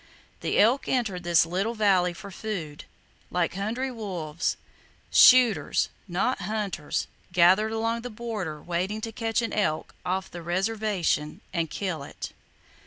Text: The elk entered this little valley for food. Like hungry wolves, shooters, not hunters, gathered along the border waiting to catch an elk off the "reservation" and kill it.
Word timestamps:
The 0.39 0.57
elk 0.57 0.87
entered 0.87 1.21
this 1.23 1.45
little 1.45 1.75
valley 1.75 2.11
for 2.13 2.31
food. 2.31 2.85
Like 3.29 3.53
hungry 3.53 3.91
wolves, 3.91 4.57
shooters, 5.11 5.89
not 6.07 6.39
hunters, 6.41 7.05
gathered 7.31 7.71
along 7.71 8.01
the 8.01 8.09
border 8.09 8.59
waiting 8.63 8.99
to 9.01 9.11
catch 9.11 9.43
an 9.43 9.53
elk 9.53 9.93
off 10.03 10.31
the 10.31 10.41
"reservation" 10.41 11.41
and 11.53 11.69
kill 11.69 12.01
it. 12.01 12.31